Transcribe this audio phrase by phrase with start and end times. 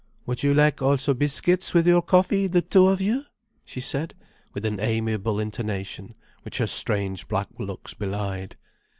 [0.25, 3.23] "Would you like also biscuits with your coffee, the two of you?"
[3.63, 4.15] she said,
[4.51, 8.55] with an amiable intonation which her strange black looks belied.